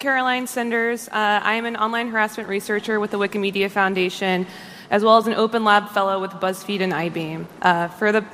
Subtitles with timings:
[0.00, 1.08] Caroline Sinders.
[1.08, 4.46] Uh, I am an online harassment researcher with the Wikimedia Foundation,
[4.90, 7.46] as well as an Open Lab fellow with BuzzFeed and Eyebeam.
[7.60, 8.24] Uh, for the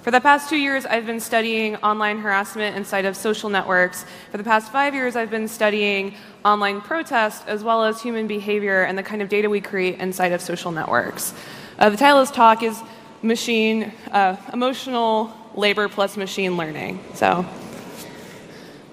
[0.00, 4.06] for the past two years, I've been studying online harassment inside of social networks.
[4.30, 8.84] For the past five years, I've been studying online protest as well as human behavior
[8.84, 11.34] and the kind of data we create inside of social networks.
[11.78, 12.80] Uh, the title of this talk is
[13.20, 16.98] Machine uh, Emotional Labor plus Machine Learning.
[17.12, 17.44] So,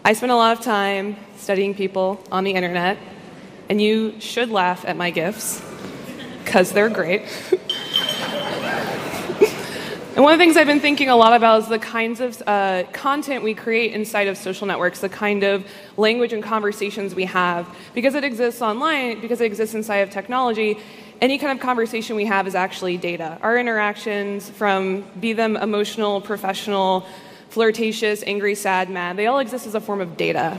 [0.03, 2.97] I spend a lot of time studying people on the internet,
[3.69, 5.61] and you should laugh at my gifts
[6.43, 7.23] because they're great.
[10.17, 12.41] And one of the things I've been thinking a lot about is the kinds of
[12.47, 15.63] uh, content we create inside of social networks, the kind of
[15.95, 17.67] language and conversations we have.
[17.93, 20.79] Because it exists online, because it exists inside of technology,
[21.21, 23.37] any kind of conversation we have is actually data.
[23.43, 27.05] Our interactions, from be them emotional, professional,
[27.49, 30.57] flirtatious, angry, sad, mad, they all exist as a form of data.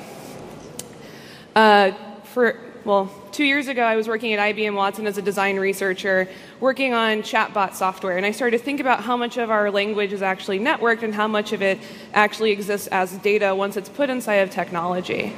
[1.55, 1.93] Uh,
[2.25, 6.27] for well, two years ago, I was working at IBM Watson as a design researcher,
[6.59, 10.13] working on chatbot software, and I started to think about how much of our language
[10.13, 11.79] is actually networked and how much of it
[12.15, 15.35] actually exists as data once it's put inside of technology.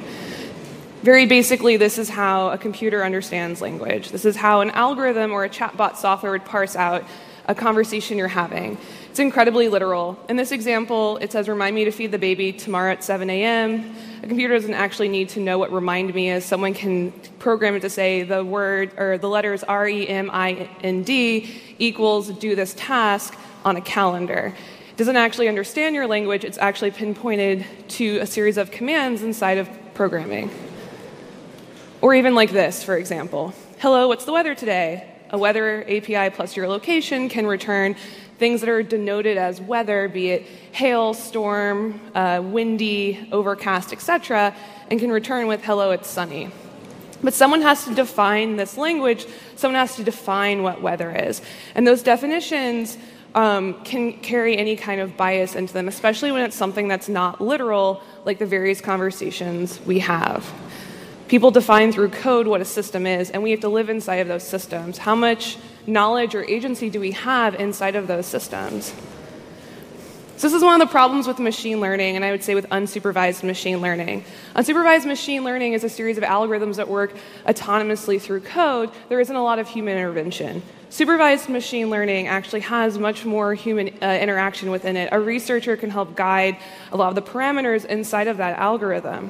[1.01, 4.11] Very basically, this is how a computer understands language.
[4.11, 7.03] This is how an algorithm or a chatbot software would parse out
[7.47, 8.77] a conversation you're having.
[9.11, 10.17] It's incredibly literal.
[10.29, 13.93] In this example, it says, Remind me to feed the baby tomorrow at 7 a.m.
[14.23, 16.45] A computer doesn't actually need to know what remind me is.
[16.45, 20.69] Someone can program it to say the word or the letters R E M I
[20.81, 24.55] N D equals do this task on a calendar.
[24.91, 29.57] It doesn't actually understand your language, it's actually pinpointed to a series of commands inside
[29.57, 30.49] of programming.
[31.99, 35.05] Or even like this, for example Hello, what's the weather today?
[35.31, 37.95] A weather API plus your location can return
[38.41, 44.55] things that are denoted as weather, be it hail, storm, uh, windy, overcast, etc.,
[44.89, 46.49] and can return with hello, it's sunny.
[47.21, 51.39] But someone has to define this language, someone has to define what weather is.
[51.75, 52.97] And those definitions
[53.35, 57.41] um, can carry any kind of bias into them, especially when it's something that's not
[57.41, 60.51] literal, like the various conversations we have.
[61.27, 64.27] People define through code what a system is, and we have to live inside of
[64.27, 64.97] those systems.
[64.97, 68.93] How much knowledge or agency do we have inside of those systems?
[70.41, 72.67] So, this is one of the problems with machine learning, and I would say with
[72.69, 74.25] unsupervised machine learning.
[74.55, 77.13] Unsupervised machine learning is a series of algorithms that work
[77.45, 78.89] autonomously through code.
[79.09, 80.63] There isn't a lot of human intervention.
[80.89, 85.09] Supervised machine learning actually has much more human uh, interaction within it.
[85.11, 86.57] A researcher can help guide
[86.91, 89.29] a lot of the parameters inside of that algorithm.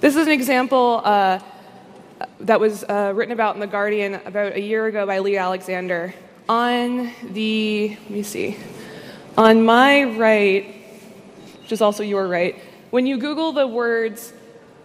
[0.00, 1.00] This is an example.
[1.04, 1.38] Uh,
[2.40, 6.14] that was uh, written about in The Guardian about a year ago by Leigh Alexander.
[6.48, 8.56] On the, let me see,
[9.38, 10.74] on my right,
[11.62, 12.56] which is also your right,
[12.90, 14.32] when you Google the words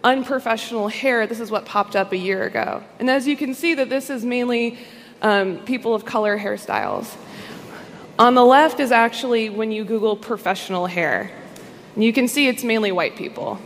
[0.02, 2.82] unprofessional hair, this is what popped up a year ago.
[2.98, 4.78] And as you can see, that this is mainly
[5.20, 7.14] um, people of color hairstyles.
[8.18, 11.30] On the left is actually when you Google professional hair.
[11.94, 13.58] And you can see it's mainly white people.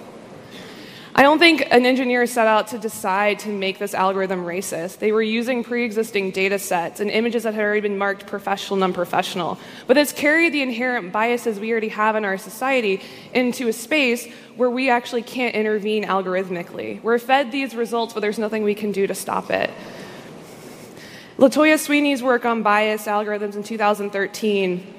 [1.16, 4.98] I don't think an engineer set out to decide to make this algorithm racist.
[4.98, 8.78] They were using pre existing data sets and images that had already been marked professional
[8.78, 9.56] and unprofessional.
[9.86, 13.00] But it's carried the inherent biases we already have in our society
[13.32, 14.26] into a space
[14.56, 17.00] where we actually can't intervene algorithmically.
[17.00, 19.70] We're fed these results, but there's nothing we can do to stop it.
[21.38, 24.94] Latanya Sweeney's work on bias algorithms in 2013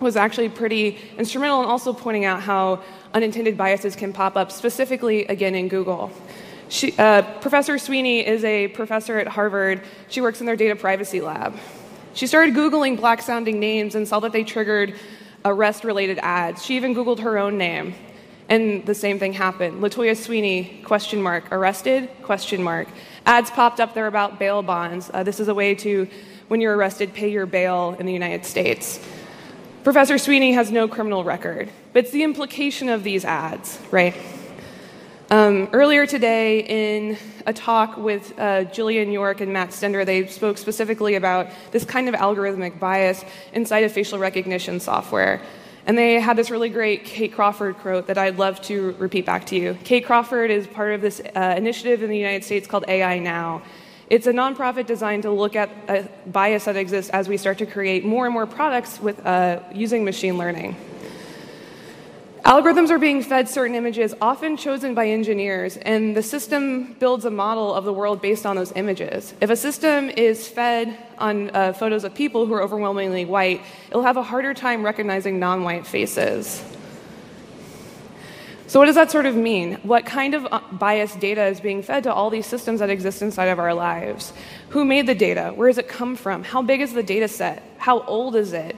[0.00, 2.82] was actually pretty instrumental in also pointing out how
[3.14, 6.10] unintended biases can pop up, specifically again in Google.
[6.68, 9.82] She, uh, professor Sweeney is a professor at Harvard.
[10.08, 11.54] She works in their data privacy lab.
[12.14, 14.94] She started Googling black sounding names and saw that they triggered
[15.44, 16.64] arrest related ads.
[16.64, 17.94] She even Googled her own name.
[18.48, 19.82] And the same thing happened.
[19.82, 22.88] Latanya Sweeney, question mark, arrested, question mark.
[23.24, 25.10] Ads popped up there about bail bonds.
[25.14, 26.06] Uh, this is a way to,
[26.48, 29.00] when you're arrested, pay your bail in the United States.
[29.84, 34.16] Professor Sweeney has no criminal record, but it's the implication of these ads, right?
[35.30, 40.56] Um, earlier today, in a talk with uh, Jillian York and Matt Stender, they spoke
[40.56, 45.42] specifically about this kind of algorithmic bias inside of facial recognition software.
[45.84, 49.44] And they had this really great Kate Crawford quote that I'd love to repeat back
[49.48, 49.76] to you.
[49.84, 53.60] Kate Crawford is part of this uh, initiative in the United States called AI Now.
[54.10, 57.66] It's a nonprofit designed to look at a bias that exists as we start to
[57.66, 60.76] create more and more products with, uh, using machine learning.
[62.44, 67.30] Algorithms are being fed certain images, often chosen by engineers, and the system builds a
[67.30, 69.32] model of the world based on those images.
[69.40, 74.02] If a system is fed on uh, photos of people who are overwhelmingly white, it'll
[74.02, 76.62] have a harder time recognizing non white faces.
[78.74, 79.74] So, what does that sort of mean?
[79.84, 83.22] What kind of uh, biased data is being fed to all these systems that exist
[83.22, 84.32] inside of our lives?
[84.70, 85.52] Who made the data?
[85.54, 86.42] Where does it come from?
[86.42, 87.62] How big is the data set?
[87.78, 88.74] How old is it?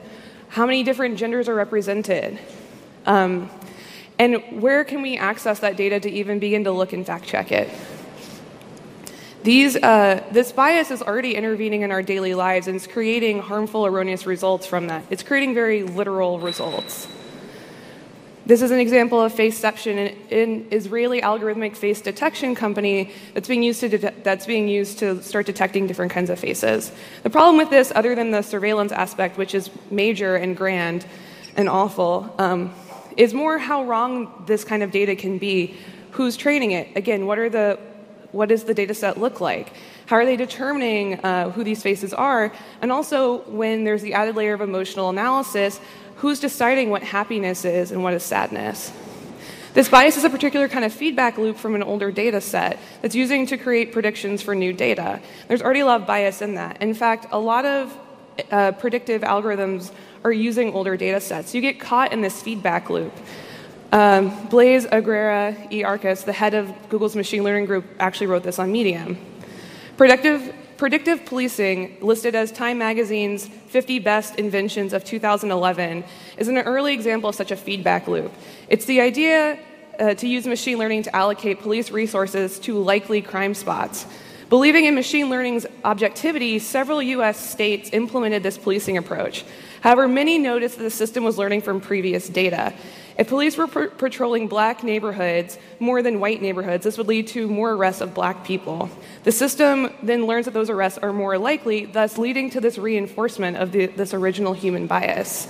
[0.49, 2.37] How many different genders are represented?
[3.07, 3.49] Um,
[4.19, 7.51] and where can we access that data to even begin to look and fact check
[7.51, 7.67] it?
[9.41, 13.87] These, uh, this bias is already intervening in our daily lives and it's creating harmful,
[13.87, 15.05] erroneous results from that.
[15.09, 17.07] It's creating very literal results.
[18.47, 19.97] This is an example of Faception,
[20.31, 25.21] an Israeli algorithmic face detection company that's being used to de- that's being used to
[25.21, 26.93] start detecting different kinds of faces.
[27.23, 31.05] The problem with this, other than the surveillance aspect, which is major and grand
[31.57, 32.73] and awful, um,
[33.17, 35.75] is more how wrong this kind of data can be.
[36.11, 36.95] Who's training it?
[36.95, 37.77] Again, what are the
[38.31, 39.73] what does the data set look like?
[40.05, 42.53] How are they determining uh, who these faces are?
[42.81, 45.81] And also, when there's the added layer of emotional analysis,
[46.17, 48.91] who's deciding what happiness is and what is sadness?
[49.73, 53.13] This bias is a particular kind of feedback loop from an older data set that's
[53.13, 55.19] using to create predictions for new data.
[55.47, 56.81] There's already a lot of bias in that.
[56.81, 57.95] In fact, a lot of
[58.51, 59.91] uh, predictive algorithms
[60.23, 61.53] are using older data sets.
[61.53, 63.13] You get caught in this feedback loop.
[63.91, 68.71] Um, Blaise e Arcas, the head of Google's machine learning group, actually wrote this on
[68.71, 69.17] Medium.
[69.95, 76.03] Predictive, predictive policing, listed as Time Magazine's 50 Best Inventions of 2011,
[76.37, 78.31] is an early example of such a feedback loop.
[78.69, 79.59] It's the idea
[79.99, 84.05] uh, to use machine learning to allocate police resources to likely crime spots.
[84.49, 89.43] Believing in machine learning's objectivity, several US states implemented this policing approach.
[89.81, 92.73] However, many noticed that the system was learning from previous data.
[93.17, 97.47] If police were pr- patrolling black neighborhoods more than white neighborhoods, this would lead to
[97.47, 98.89] more arrests of black people.
[99.23, 103.57] The system then learns that those arrests are more likely, thus leading to this reinforcement
[103.57, 105.47] of the, this original human bias.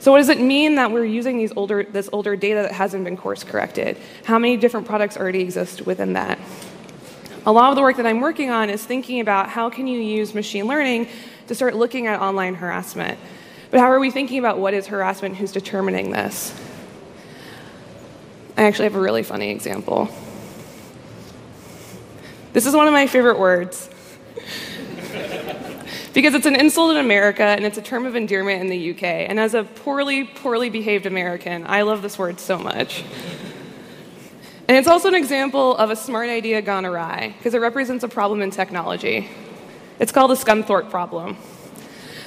[0.00, 3.04] So, what does it mean that we're using these older, this older data that hasn't
[3.04, 3.96] been course corrected?
[4.24, 6.38] How many different products already exist within that?
[7.46, 10.00] A lot of the work that I'm working on is thinking about how can you
[10.00, 11.06] use machine learning
[11.46, 13.18] to start looking at online harassment.
[13.70, 15.36] But how are we thinking about what is harassment?
[15.36, 16.54] Who's determining this?
[18.60, 20.10] I actually have a really funny example.
[22.52, 23.88] This is one of my favorite words.
[26.12, 29.02] because it's an insult in America and it's a term of endearment in the UK.
[29.02, 33.02] And as a poorly, poorly behaved American, I love this word so much.
[34.68, 38.08] And it's also an example of a smart idea gone awry because it represents a
[38.08, 39.30] problem in technology.
[39.98, 41.38] It's called the Scunthorpe problem.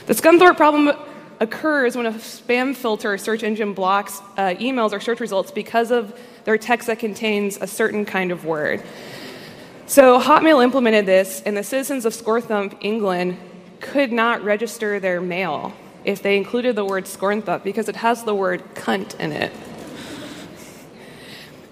[0.07, 0.97] The Scunthorpe problem
[1.43, 5.91] occurs when a spam filter or search engine blocks uh, emails or search results because
[5.91, 8.81] of their text that contains a certain kind of word.
[9.85, 13.37] So Hotmail implemented this, and the citizens of Scunthorpe, England,
[13.81, 15.73] could not register their mail
[16.05, 19.51] if they included the word Scunthorpe because it has the word cunt in it.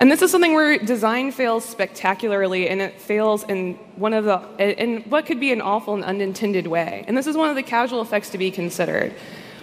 [0.02, 4.42] And this is something where design fails spectacularly, and it fails in one of the
[4.58, 7.06] in what could be an awful and unintended way.
[7.08, 9.14] And this is one of the casual effects to be considered.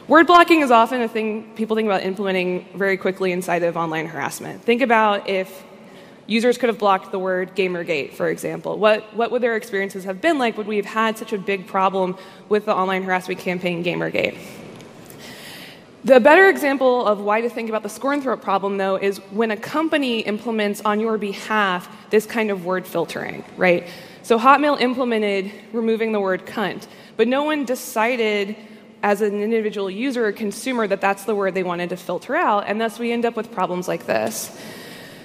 [0.09, 4.07] Word blocking is often a thing people think about implementing very quickly inside of online
[4.07, 4.63] harassment.
[4.63, 5.63] Think about if
[6.27, 8.79] users could have blocked the word Gamergate, for example.
[8.79, 10.57] What, what would their experiences have been like?
[10.57, 12.17] Would we have had such a big problem
[12.49, 14.39] with the online harassment campaign Gamergate?
[16.05, 19.59] The better example of why to think about the Scunthorpe problem, though, is when a
[19.59, 23.87] company implements on your behalf this kind of word filtering, right?
[24.23, 26.87] So Hotmail implemented removing the word cunt,
[27.19, 28.57] but no one decided
[29.03, 32.65] as an individual user or consumer that that's the word they wanted to filter out,
[32.67, 34.57] and thus we end up with problems like this.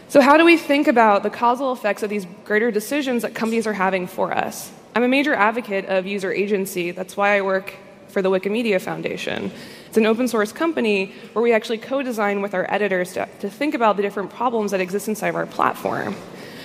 [0.09, 3.65] So, how do we think about the causal effects of these greater decisions that companies
[3.65, 4.71] are having for us?
[4.95, 6.91] I'm a major advocate of user agency.
[6.91, 7.73] That's why I work
[8.09, 9.51] for the Wikimedia Foundation.
[9.87, 13.49] It's an open source company where we actually co design with our editors to, to
[13.49, 16.15] think about the different problems that exist inside of our platform.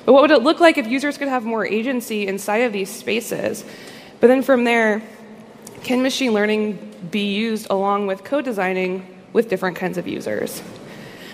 [0.04, 2.90] But what would it look like if users could have more agency inside of these
[2.90, 3.64] spaces?
[4.20, 5.02] But then from there,
[5.82, 10.62] can machine learning be used along with co designing with different kinds of users.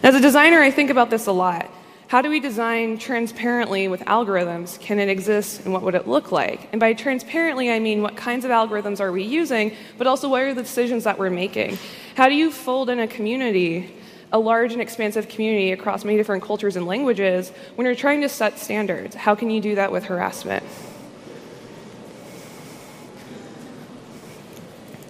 [0.02, 1.70] As a designer, I think about this a lot.
[2.08, 4.78] How do we design transparently with algorithms?
[4.78, 6.68] Can it exist and what would it look like?
[6.70, 10.42] And by transparently, I mean what kinds of algorithms are we using, but also what
[10.42, 11.78] are the decisions that we're making?
[12.14, 13.94] How do you fold in a community,
[14.32, 18.28] a large and expansive community across many different cultures and languages, when you're trying to
[18.28, 19.16] set standards?
[19.16, 20.62] How can you do that with harassment?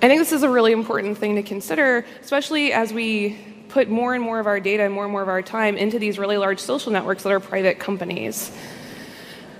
[0.05, 3.39] I think this is a really important thing to consider, especially as we
[3.71, 5.99] put more and more of our data and more and more of our time into
[5.99, 8.55] these really large social networks that are private companies.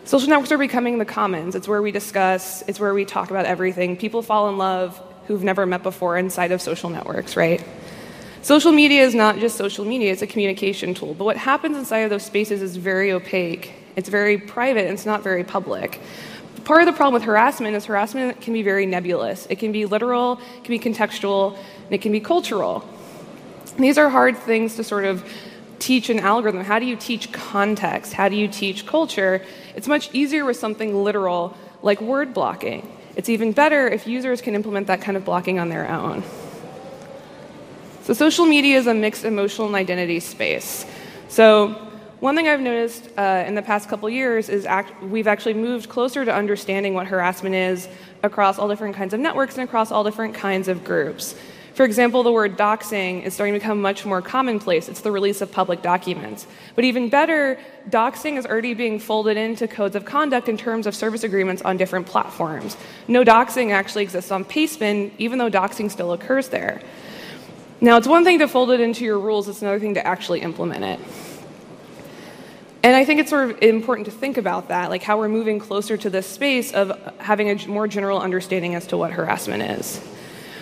[0.05, 1.55] Social networks are becoming the commons.
[1.55, 3.97] It's where we discuss, it's where we talk about everything.
[3.97, 7.67] People fall in love who've never met before inside of social networks, right?
[8.43, 11.15] Social media is not just social media, it's a communication tool.
[11.15, 15.07] But what happens inside of those spaces is very opaque, it's very private, and it's
[15.07, 16.03] not very public.
[16.65, 19.47] Part of the problem with harassment is harassment can be very nebulous.
[19.51, 22.89] It can be literal, it can be contextual, and it can be cultural.
[23.77, 25.29] These are hard things to sort of
[25.79, 26.65] teach an algorithm.
[26.65, 28.15] How do you teach context?
[28.15, 29.43] How do you teach culture?
[29.75, 32.91] It's much easier with something literal like word blocking.
[33.15, 36.23] It's even better if users can implement that kind of blocking on their own.
[38.03, 40.87] So, social media is a mixed emotional and identity space.
[41.29, 41.84] So,
[42.25, 45.91] one thing I've noticed uh, in the past couple years is act- we've actually moved
[45.91, 47.87] closer to understanding what harassment is
[48.23, 51.35] across all different kinds of networks and across all different kinds of groups.
[51.75, 54.89] For example, the word doxing is starting to become much more commonplace.
[54.89, 56.47] It's the release of public documents.
[56.75, 57.59] But even better,
[57.91, 61.77] doxing is already being folded into codes of conduct in terms of service agreements on
[61.77, 62.79] different platforms.
[63.07, 66.81] No doxing actually exists on Pastebin, even though doxing still occurs there.
[67.83, 70.41] Now, it's one thing to fold it into your rules, it's another thing to actually
[70.41, 71.01] implement it.
[72.85, 75.59] And I think it's sort of important to think about that, like how we're moving
[75.59, 80.07] closer to this space of having a more general understanding as to what harassment is.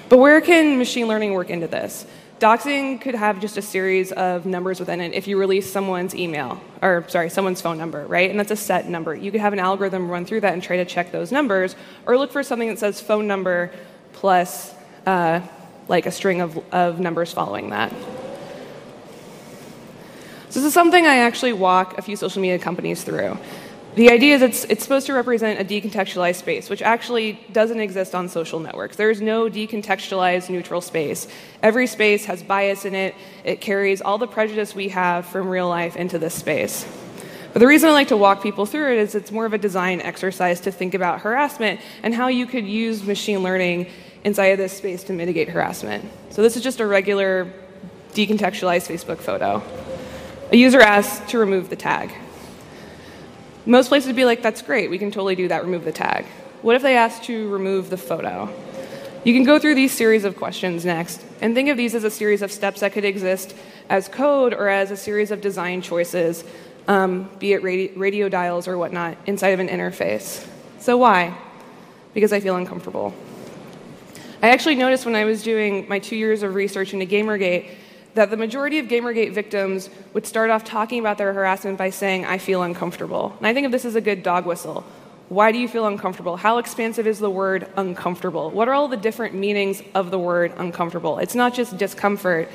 [0.08, 2.06] But where can machine learning work into this?
[2.38, 6.60] Doxing could have just a series of numbers within it if you release someone's email,
[6.80, 8.30] or sorry, someone's phone number, right?
[8.30, 9.16] And that's a set number.
[9.16, 11.74] You could have an algorithm run through that and try to check those numbers,
[12.06, 13.72] or look for something that says phone number
[14.12, 14.72] plus
[15.06, 15.40] uh,
[15.88, 17.92] like a string of, of numbers following that.
[20.52, 23.38] So this is something I actually walk a few social media companies through.
[23.94, 28.14] The idea is it's, it's supposed to represent a decontextualized space, which actually doesn't exist
[28.14, 28.96] on social networks.
[28.96, 31.26] There is no decontextualized neutral space.
[31.62, 35.70] Every space has bias in it, it carries all the prejudice we have from real
[35.70, 36.86] life into this space.
[37.54, 39.58] But the reason I like to walk people through it is it's more of a
[39.58, 43.86] design exercise to think about harassment and how you could use machine learning
[44.22, 46.04] inside of this space to mitigate harassment.
[46.28, 47.50] So this is just a regular
[48.12, 49.62] decontextualized Facebook photo.
[50.52, 52.12] A user asks to remove the tag.
[53.64, 56.26] Most places would be like, that's great, we can totally do that, remove the tag.
[56.60, 58.52] What if they ask to remove the photo?
[59.24, 62.10] You can go through these series of questions next and think of these as a
[62.10, 63.56] series of steps that could exist
[63.88, 66.44] as code or as a series of design choices,
[66.86, 70.46] um, be it radio, radio dials or whatnot, inside of an interface.
[70.80, 71.34] So, why?
[72.12, 73.14] Because I feel uncomfortable.
[74.42, 77.70] I actually noticed when I was doing my two years of research into Gamergate
[78.14, 82.24] that the majority of Gamergate victims would start off talking about their harassment by saying,
[82.24, 83.34] I feel uncomfortable.
[83.38, 84.84] And I think of this as a good dog whistle.
[85.28, 86.36] Why do you feel uncomfortable?
[86.36, 88.50] How expansive is the word uncomfortable?
[88.50, 91.18] What are all the different meanings of the word uncomfortable?
[91.18, 92.50] It's not just discomfort,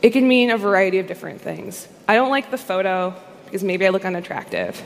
[0.00, 1.88] it can mean a variety of different things.
[2.08, 4.82] I don't like the photo because maybe I look unattractive.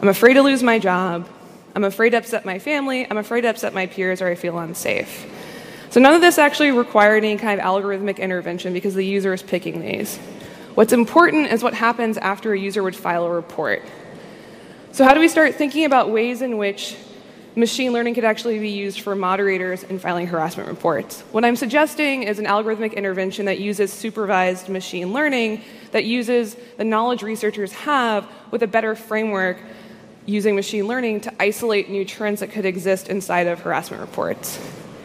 [0.00, 1.28] I'm afraid to lose my job.
[1.74, 3.06] I'm afraid to upset my family.
[3.10, 5.26] I'm afraid to upset my peers, or I feel unsafe.
[5.96, 9.42] So none of this actually required any kind of algorithmic intervention because the user is
[9.42, 10.18] picking these.
[10.74, 13.82] What's important is what happens after a user would file a report.
[14.92, 16.98] So, how do we start thinking about ways in which
[17.54, 21.22] machine learning could actually be used for moderators in filing harassment reports?
[21.32, 25.62] What I'm suggesting is an algorithmic intervention that uses supervised machine learning,
[25.92, 29.56] that uses the knowledge researchers have with a better framework
[30.26, 34.58] using machine learning to isolate new trends that could exist inside of harassment reports.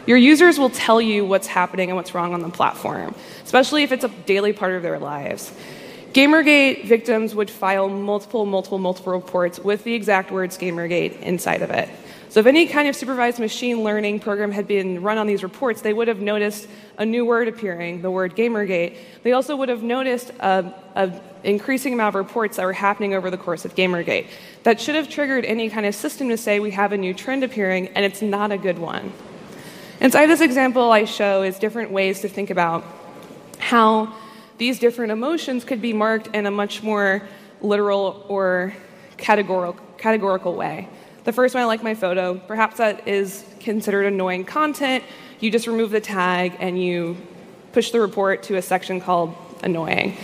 [0.06, 3.92] Your users will tell you what's happening and what's wrong on the platform, especially if
[3.92, 5.52] it's a daily part of their lives.
[6.12, 11.70] Gamergate victims would file multiple, multiple, multiple reports with the exact words Gamergate inside of
[11.70, 11.88] it.
[12.28, 15.82] So, if any kind of supervised machine learning program had been run on these reports,
[15.82, 16.66] they would have noticed
[16.98, 18.96] a new word appearing, the word Gamergate.
[19.22, 23.36] They also would have noticed an increasing amount of reports that were happening over the
[23.36, 24.28] course of Gamergate.
[24.64, 27.44] That should have triggered any kind of system to say we have a new trend
[27.44, 29.12] appearing, and it's not a good one.
[30.02, 32.82] Inside this example, I show is different ways to think about
[33.60, 34.12] how
[34.58, 37.22] these different emotions could be marked in a much more
[37.60, 38.74] literal or
[39.16, 40.88] categorical, categorical way.
[41.22, 42.34] The first one, I like my photo.
[42.36, 45.04] Perhaps that is considered annoying content.
[45.38, 47.16] You just remove the tag and you
[47.70, 50.16] push the report to a section called annoying.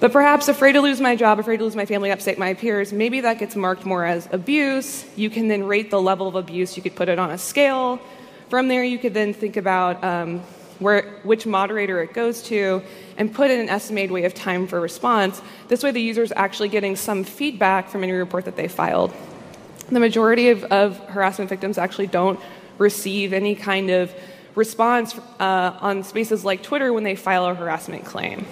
[0.00, 2.92] But perhaps afraid to lose my job, afraid to lose my family, upset my peers,
[2.92, 5.04] maybe that gets marked more as abuse.
[5.14, 6.76] You can then rate the level of abuse.
[6.76, 8.00] You could put it on a scale.
[8.48, 10.40] From there, you could then think about um,
[10.78, 12.82] where, which moderator it goes to
[13.16, 15.42] and put in an estimated way of time for response.
[15.66, 19.12] This way, the user is actually getting some feedback from any report that they filed.
[19.88, 22.38] The majority of, of harassment victims actually don't
[22.78, 24.14] receive any kind of
[24.54, 28.46] response uh, on spaces like Twitter when they file a harassment claim.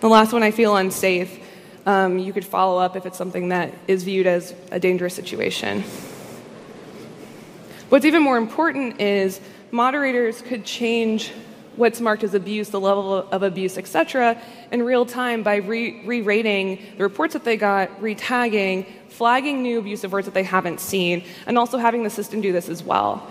[0.00, 1.40] The last one, I feel unsafe.
[1.86, 5.84] Um, you could follow up if it's something that is viewed as a dangerous situation.
[7.90, 11.32] What's even more important is moderators could change
[11.76, 14.40] what's marked as abuse, the level of abuse, etc.,
[14.72, 20.12] in real time by re rating the reports that they got, retagging, flagging new abusive
[20.12, 23.30] words that they haven't seen, and also having the system do this as well.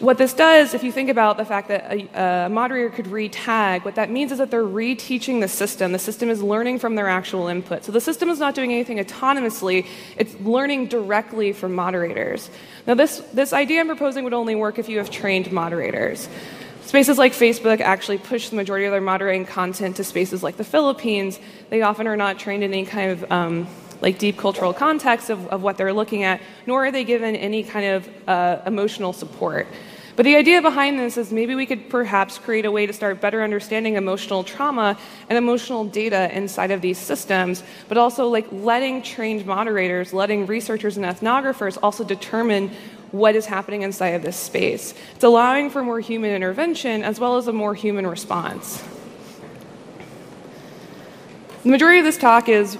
[0.00, 3.84] What this does, if you think about the fact that a, a, moderator could re-tag,
[3.84, 5.92] what that means is that they're reteaching the system.
[5.92, 7.84] The system is learning from their actual input.
[7.84, 9.86] So the system is not doing anything autonomously,
[10.16, 12.50] it's learning directly from moderators.
[12.88, 16.28] Now, this, this idea I'm proposing would only work if you have trained moderators.
[16.82, 20.64] Spaces like Facebook actually push the majority of their moderating content to spaces like the
[20.64, 21.38] Philippines.
[21.70, 23.68] They often are not trained in any kind of um,
[24.04, 27.62] like deep cultural context of, of what they're looking at, nor are they given any
[27.62, 29.66] kind of uh, emotional support.
[30.14, 33.22] But the idea behind this is maybe we could perhaps create a way to start
[33.22, 34.98] better understanding emotional trauma
[35.30, 40.98] and emotional data inside of these systems, but also like letting trained moderators, letting researchers
[40.98, 42.70] and ethnographers also determine
[43.10, 44.92] what is happening inside of this space.
[45.14, 48.84] It's allowing for more human intervention as well as a more human response.
[51.62, 52.76] The majority of this talk is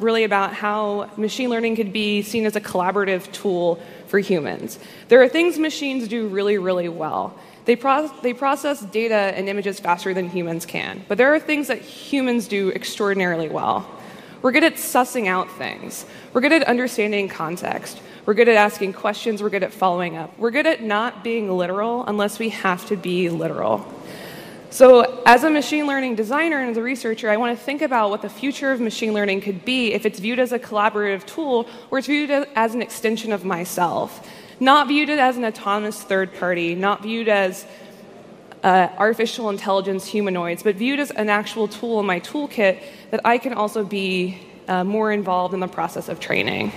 [0.00, 4.78] really about how machine learning could be seen as a collaborative tool for humans.
[5.08, 7.38] There are things machines do really, really well.
[7.64, 11.68] They, pro- they process data and images faster than humans can, but there are things
[11.68, 13.86] that humans do extraordinarily well.
[14.40, 16.06] We're good at sussing out things.
[16.32, 18.00] We're good at understanding context.
[18.24, 19.42] We're good at asking questions.
[19.42, 20.38] We're good at following up.
[20.38, 23.86] We're good at not being literal unless we have to be literal.
[24.70, 28.10] So, as a machine learning designer and as a researcher, I want to think about
[28.10, 31.66] what the future of machine learning could be if it's viewed as a collaborative tool
[31.90, 34.28] or it's viewed as an extension of myself.
[34.60, 37.64] Not viewed as an autonomous third party, not viewed as
[38.62, 43.38] uh, artificial intelligence humanoids, but viewed as an actual tool in my toolkit that I
[43.38, 46.72] can also be uh, more involved in the process of training.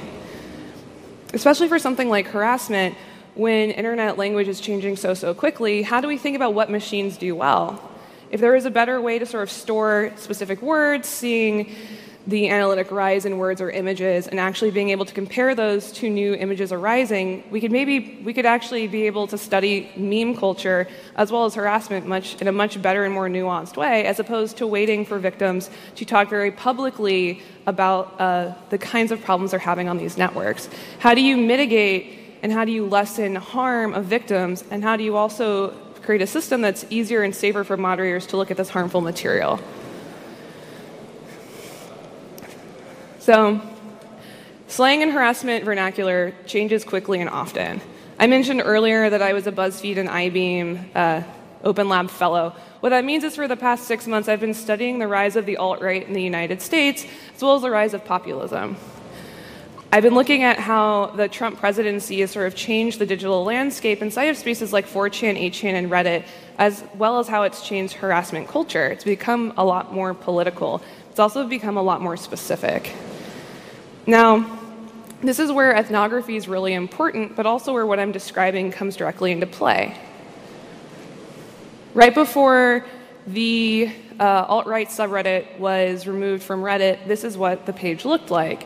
[1.34, 2.96] Especially for something like harassment,
[3.36, 7.18] when internet language is changing so, so quickly, how do we think about what machines
[7.18, 7.90] do well?
[8.30, 11.74] If there is a better way to sort of store specific words, seeing
[12.28, 16.10] the analytic rise in words or images and actually being able to compare those to
[16.10, 20.88] new images arising, we could maybe we could actually be able to study meme culture
[21.16, 24.58] as well as harassment much in a much better and more nuanced way, as opposed
[24.58, 29.60] to waiting for victims to talk very publicly about uh, the kinds of problems they're
[29.60, 30.70] having on these networks.
[31.00, 35.04] How do you mitigate and how do you lessen harm of victims, and how do
[35.04, 35.70] you also
[36.02, 39.60] create a system that's easier and safer for moderators to look at this harmful material.
[43.20, 43.62] So,
[44.68, 47.82] slang and harassment vernacular changes quickly and often.
[48.20, 51.24] I mentioned earlier that I was a BuzzFeed and Eyebeam uh,
[51.64, 52.56] Open Lab Fellow.
[52.80, 55.46] What that means is for the past six months, I've been studying the rise of
[55.46, 58.76] the alt right in the United States, as well as the rise of populism.
[59.94, 64.02] I've been looking at how the Trump presidency has sort of changed the digital landscape
[64.02, 66.24] inside of spaces like 4chan, 8chan, and Reddit,
[66.58, 68.88] as well as how it's changed harassment culture.
[68.88, 70.82] It's become a lot more political.
[71.10, 72.94] It's also become a lot more specific.
[74.08, 74.60] Now,
[75.20, 79.34] this is where ethnography is really important, but also where what I'm describing comes directly
[79.34, 79.98] into play.
[81.94, 82.86] Right before
[83.28, 88.32] the uh, alt right subreddit was removed from Reddit, this is what the page looked
[88.32, 88.66] like.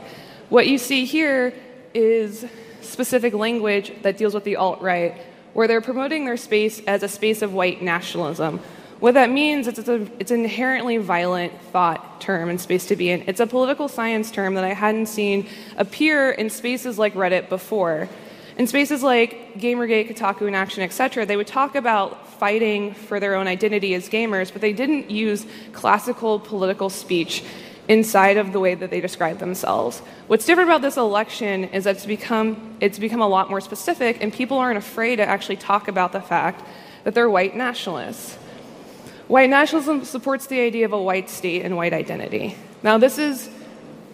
[0.50, 1.54] What you see here
[1.94, 2.46] is
[2.82, 5.16] specific language that deals with the alt right,
[5.54, 8.60] where they're promoting their space as a space of white nationalism.
[9.00, 13.10] What that means is it's, it's an inherently violent thought term and space to be
[13.10, 13.24] in.
[13.28, 18.08] It's a political science term that I hadn't seen appear in spaces like Reddit before.
[18.58, 23.94] In spaces like Gamergate, KotakuInAction, etc., they would talk about fighting for their own identity
[23.96, 27.44] as gamers, but they didn't use classical political speech
[27.88, 30.00] inside of the way that they describe themselves.
[30.28, 34.18] What's different about this election is that it's become, it's become a lot more specific,
[34.22, 36.64] and people aren't afraid to actually talk about the fact
[37.04, 38.36] that they're white nationalists.
[39.28, 42.56] White nationalism supports the idea of a white state and white identity.
[42.84, 43.50] Now, this is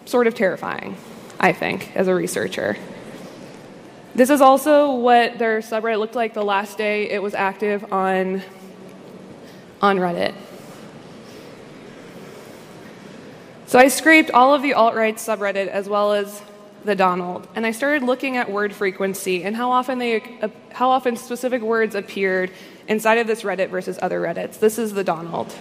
[0.04, 0.96] sort of terrifying,
[1.38, 2.76] I think, as a researcher.
[4.14, 8.42] This is also what their subreddit looked like the last day it was active on,
[9.80, 10.34] on Reddit.
[13.72, 16.42] So I scraped all of the alt right subreddit as well as
[16.84, 20.90] the Donald, and I started looking at word frequency and how often they uh, how
[20.90, 22.50] often specific words appeared
[22.86, 24.58] inside of this Reddit versus other Reddits.
[24.58, 25.54] This is the Donald.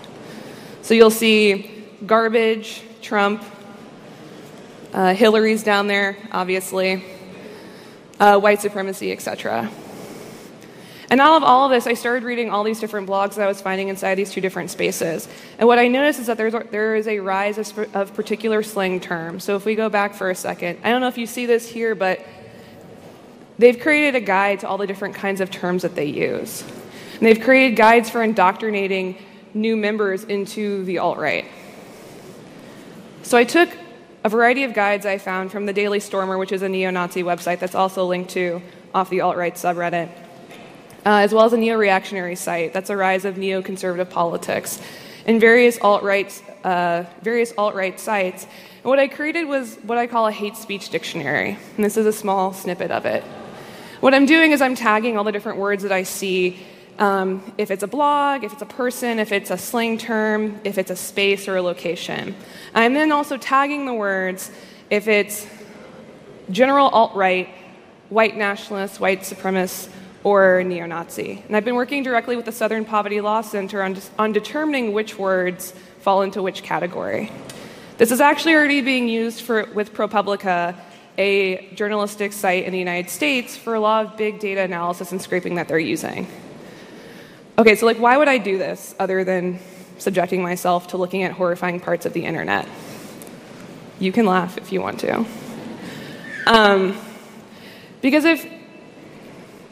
[0.81, 3.45] So you'll see garbage, Trump,
[4.91, 7.05] uh, Hillary's down there, obviously,
[8.19, 9.71] uh, white supremacy, etc.
[11.11, 13.47] And out of all of this, I started reading all these different blogs that I
[13.47, 15.27] was finding inside these two different spaces.
[15.59, 19.01] And what I noticed is that there's, there is a rise of, of particular slang
[19.01, 19.43] terms.
[19.43, 21.67] So if we go back for a second, I don't know if you see this
[21.67, 22.25] here, but
[23.59, 26.63] they've created a guide to all the different kinds of terms that they use.
[27.15, 29.17] And they've created guides for indoctrinating
[29.53, 31.45] new members into the alt right.
[33.23, 33.69] So I took
[34.23, 37.21] a variety of guides I found from the Daily Stormer, which is a neo Nazi
[37.21, 38.61] website that's also linked to
[38.93, 40.09] off the alt right subreddit,
[41.05, 44.81] uh, as well as a neo reactionary site that's a rise of neoconservative politics,
[45.25, 48.43] and various alt right uh, various alt right sites.
[48.43, 52.05] And what I created was what I call a hate speech dictionary, and this is
[52.05, 53.23] a small snippet of it.
[53.99, 56.59] What I'm doing is I'm tagging all the different words that I see
[56.97, 60.77] um, if it's a blog, if it's a person, if it's a slang term, if
[60.77, 62.35] it's a space or a location.
[62.75, 64.51] I'm then also tagging the words
[64.89, 65.47] if it's
[66.51, 67.49] general alt right,
[68.09, 69.89] white nationalist, white supremacist,
[70.23, 71.43] or neo Nazi.
[71.47, 75.17] And I've been working directly with the Southern Poverty Law Center on, on determining which
[75.17, 77.31] words fall into which category.
[77.97, 80.75] This is actually already being used for, with ProPublica,
[81.17, 85.21] a journalistic site in the United States, for a lot of big data analysis and
[85.21, 86.27] scraping that they're using.
[87.57, 89.59] Okay, so like, why would I do this other than
[89.97, 92.67] subjecting myself to looking at horrifying parts of the internet?
[93.99, 95.25] You can laugh if you want to.
[96.47, 96.97] Um,
[98.01, 98.60] because if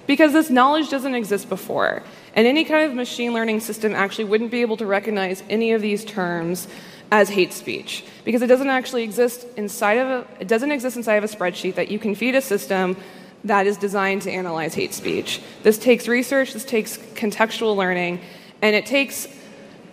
[0.09, 2.01] because this knowledge doesn't exist before,
[2.33, 5.83] and any kind of machine learning system actually wouldn't be able to recognize any of
[5.83, 6.67] these terms
[7.11, 11.17] as hate speech because it doesn't actually exist inside of a it doesn't exist inside
[11.17, 12.97] of a spreadsheet that you can feed a system
[13.43, 15.41] that is designed to analyze hate speech.
[15.61, 18.19] This takes research, this takes contextual learning,
[18.63, 19.27] and it takes,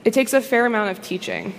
[0.06, 1.52] it takes a fair amount of teaching.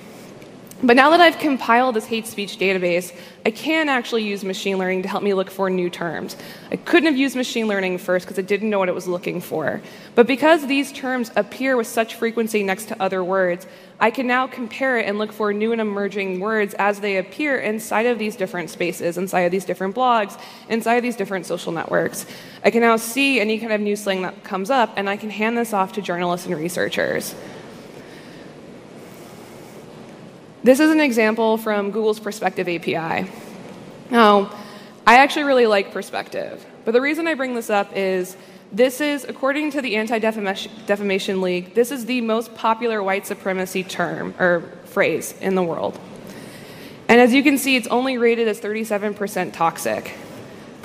[0.83, 3.11] But now that I've compiled this hate speech database,
[3.43, 6.37] I can actually use machine learning to help me look for new terms.
[6.71, 9.41] I couldn't have used machine learning first because I didn't know what it was looking
[9.41, 9.81] for.
[10.13, 13.65] But because these terms appear with such frequency next to other words,
[13.99, 17.57] I can now compare it and look for new and emerging words as they appear
[17.57, 21.71] inside of these different spaces, inside of these different blogs, inside of these different social
[21.71, 22.27] networks.
[22.63, 25.31] I can now see any kind of new slang that comes up, and I can
[25.31, 27.33] hand this off to journalists and researchers.
[30.67, 33.31] This is an example from Google's Perspective API.
[34.09, 34.51] Now,
[35.07, 38.35] I actually really like Perspective, but the reason I bring this up is
[38.73, 43.81] this is, according to the Anti Defamation League, this is the most popular white supremacy
[43.81, 45.97] term or phrase in the world.
[47.07, 50.15] And as you can see, it's only rated as 37% toxic.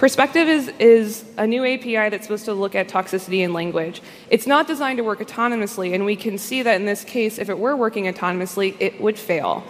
[0.03, 4.03] Perspective is, is a new API that's supposed to look at toxicity in language.
[4.31, 7.49] It's not designed to work autonomously, and we can see that in this case, if
[7.49, 9.63] it were working autonomously, it would fail.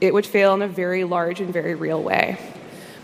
[0.00, 2.38] It would fail in a very large and very real way.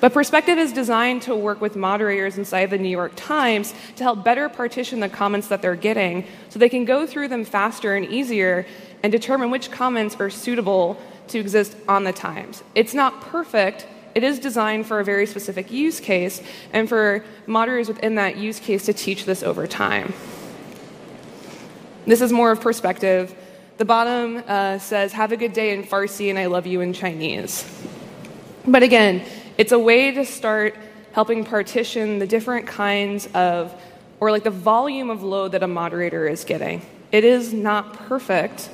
[0.01, 4.25] But Perspective is designed to work with moderators inside the New York Times to help
[4.25, 8.07] better partition the comments that they're getting so they can go through them faster and
[8.07, 8.65] easier
[9.03, 12.65] and determine which comments are suitable to exist on the Times.
[12.75, 16.43] It's not perfect, it is designed for a very specific use case
[16.73, 20.13] and for moderators within that use case to teach this over time.
[22.07, 23.35] This is more of perspective.
[23.77, 26.93] The bottom uh, says, Have a good day in Farsi and I love you in
[26.93, 27.65] Chinese.
[28.67, 29.23] But again,
[29.57, 30.75] it's a way to start
[31.13, 33.75] helping partition the different kinds of,
[34.21, 36.83] or like the volume of load that a moderator is getting.
[37.13, 38.71] It is not perfect,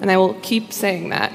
[0.00, 1.32] and I will keep saying that.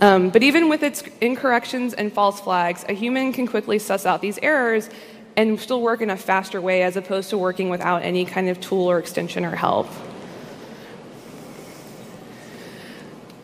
[0.00, 4.22] Um, but even with its incorrections and false flags, a human can quickly suss out
[4.22, 4.88] these errors
[5.36, 8.60] and still work in a faster way as opposed to working without any kind of
[8.60, 9.88] tool or extension or help.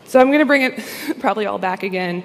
[0.06, 0.82] So I'm going to bring it
[1.20, 2.24] probably all back again.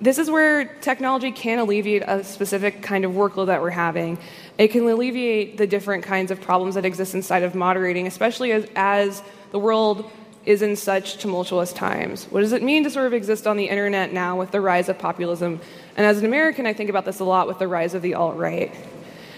[0.00, 4.18] This is where technology can alleviate a specific kind of workload that we're having.
[4.58, 8.66] It can alleviate the different kinds of problems that exist inside of moderating, especially as,
[8.76, 10.10] as the world
[10.46, 12.24] is in such tumultuous times?
[12.26, 14.88] What does it mean to sort of exist on the internet now with the rise
[14.88, 15.60] of populism?
[15.96, 18.14] And as an American, I think about this a lot with the rise of the
[18.14, 18.74] alt right.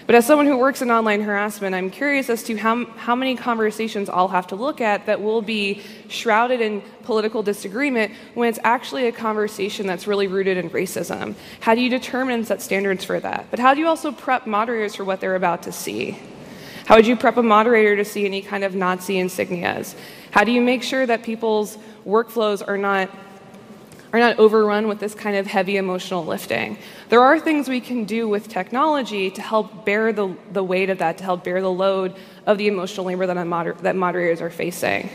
[0.07, 3.35] But as someone who works in online harassment, I'm curious as to how, how many
[3.35, 8.59] conversations I'll have to look at that will be shrouded in political disagreement when it's
[8.63, 11.35] actually a conversation that's really rooted in racism.
[11.59, 13.47] How do you determine and set standards for that?
[13.51, 16.17] But how do you also prep moderators for what they're about to see?
[16.85, 19.93] How would you prep a moderator to see any kind of Nazi insignias?
[20.31, 23.09] How do you make sure that people's workflows are not
[24.13, 26.77] are not overrun with this kind of heavy emotional lifting.
[27.09, 30.99] There are things we can do with technology to help bear the, the weight of
[30.99, 34.49] that, to help bear the load of the emotional labor that, moder- that moderators are
[34.49, 35.09] facing.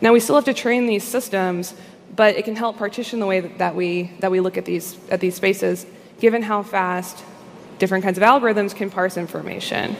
[0.00, 1.74] Now, we still have to train these systems,
[2.14, 4.96] but it can help partition the way that, that, we, that we look at these,
[5.10, 5.84] at these spaces,
[6.20, 7.24] given how fast
[7.80, 9.96] different kinds of algorithms can parse information.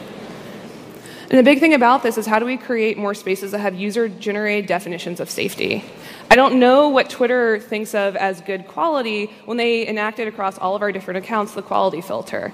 [1.29, 3.75] And the big thing about this is how do we create more spaces that have
[3.75, 5.83] user generated definitions of safety?
[6.31, 10.75] I don't know what Twitter thinks of as good quality when they enacted across all
[10.75, 12.51] of our different accounts the quality filter.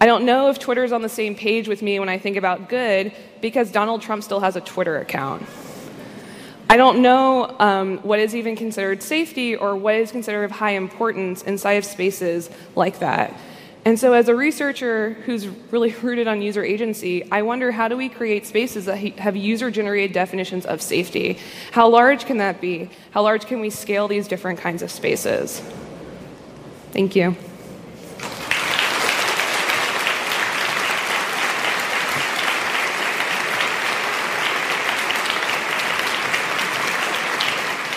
[0.00, 2.68] I don't know if Twitter's on the same page with me when I think about
[2.68, 5.46] good because Donald Trump still has a Twitter account.
[6.68, 10.72] I don't know um, what is even considered safety or what is considered of high
[10.72, 13.32] importance inside of spaces like that.
[13.86, 17.96] And so, as a researcher who's really rooted on user agency, I wonder how do
[17.96, 21.38] we create spaces that have user generated definitions of safety?
[21.70, 22.90] How large can that be?
[23.12, 25.60] How large can we scale these different kinds of spaces?
[26.90, 27.36] Thank you.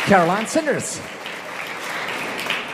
[0.06, 1.02] Caroline Sinders.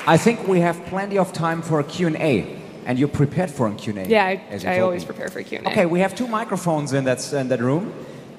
[0.06, 2.65] I think we have plenty of time for a Q&A.
[2.86, 4.08] And you're prepared for a Q&A?
[4.08, 5.08] Yeah, I, I always me.
[5.08, 5.68] prepare for a Q&A.
[5.70, 7.92] Okay, we have two microphones in that, in that room.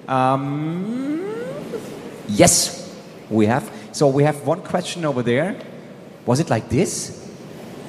[0.06, 1.24] Um,
[2.28, 2.96] yes,
[3.28, 3.70] we have.
[3.92, 5.58] So we have one question over there.
[6.26, 7.24] Was it like this?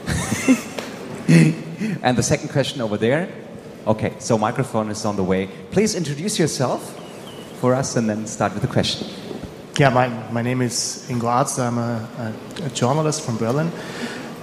[1.27, 3.29] and the second question over there.
[3.85, 5.47] Okay, so microphone is on the way.
[5.71, 6.93] Please introduce yourself
[7.59, 9.07] for us and then start with the question.
[9.77, 11.59] Yeah, my, my name is Ingo Arzt.
[11.59, 13.71] I'm a, a, a, journalist from Berlin.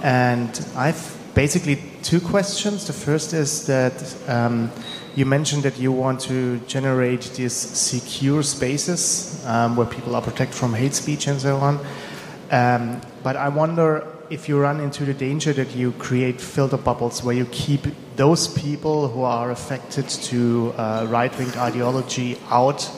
[0.01, 2.87] And I've basically two questions.
[2.87, 4.71] The first is that um,
[5.15, 10.57] you mentioned that you want to generate these secure spaces um, where people are protected
[10.57, 11.79] from hate speech and so on.
[12.51, 17.21] Um, but I wonder if you run into the danger that you create filter bubbles
[17.21, 22.89] where you keep those people who are affected to uh, right wing ideology out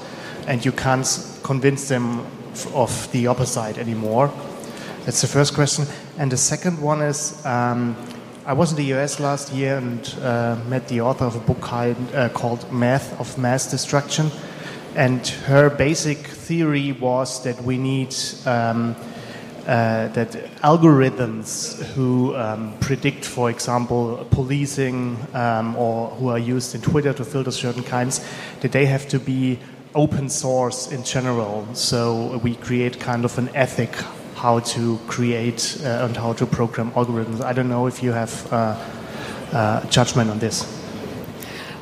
[0.47, 1.08] and you can't
[1.43, 2.26] convince them
[2.73, 4.32] of the opposite anymore?
[5.06, 5.86] That's the first question.
[6.17, 7.95] And the second one is um,
[8.48, 11.74] I was in the US last year and uh, met the author of a book
[11.74, 14.32] uh, called Math of Mass Destruction.
[14.96, 18.96] And her basic theory was that we need um,
[19.66, 20.32] uh, that
[20.64, 27.26] algorithms who um, predict, for example, policing um, or who are used in Twitter to
[27.26, 28.26] filter certain kinds,
[28.62, 29.60] that they have to be
[29.94, 31.68] open source in general.
[31.76, 33.92] So we create kind of an ethic
[34.38, 37.41] how to create uh, and how to program algorithms.
[37.41, 38.78] I don't know if you have uh,
[39.52, 40.63] uh, judgment on this.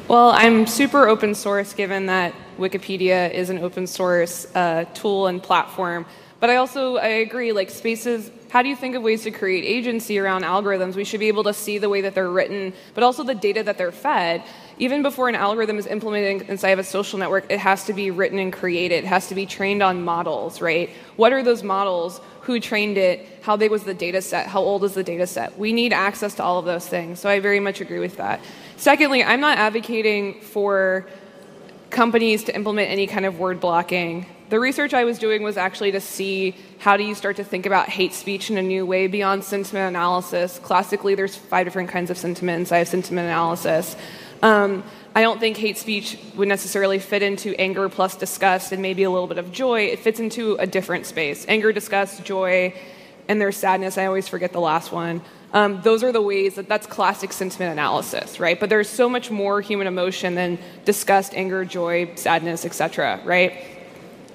[0.07, 5.43] Well, I'm super open source given that Wikipedia is an open source uh, tool and
[5.43, 6.05] platform.
[6.39, 9.65] But I also I agree like spaces how do you think of ways to create
[9.65, 10.95] agency around algorithms?
[10.95, 13.63] We should be able to see the way that they're written, but also the data
[13.63, 14.43] that they're fed
[14.77, 18.11] even before an algorithm is implemented inside of a social network, it has to be
[18.11, 19.03] written and created.
[19.03, 20.89] It has to be trained on models, right?
[21.15, 22.19] What are those models?
[22.45, 23.27] Who trained it?
[23.41, 24.47] How big was the data set?
[24.47, 25.58] How old is the data set?
[25.58, 27.19] We need access to all of those things.
[27.19, 28.39] So I very much agree with that.
[28.77, 31.08] Secondly, I'm not advocating for
[31.89, 34.27] companies to implement any kind of word blocking.
[34.49, 37.65] The research I was doing was actually to see how do you start to think
[37.65, 40.60] about hate speech in a new way beyond sentiment analysis.
[40.60, 42.71] Classically, there's five different kinds of sentiments.
[42.71, 43.95] I have sentiment analysis.
[44.43, 44.84] Um,
[45.15, 49.10] I don't think hate speech would necessarily fit into anger plus disgust and maybe a
[49.10, 49.84] little bit of joy.
[49.84, 51.45] It fits into a different space.
[51.47, 52.73] Anger, disgust, joy,
[53.30, 53.97] and there's sadness.
[53.97, 55.21] I always forget the last one.
[55.54, 58.60] Um, those are the ways that that's classic sentiment analysis, right?
[58.60, 63.54] But there's so much more human emotion than disgust, anger, joy, sadness, etc., right?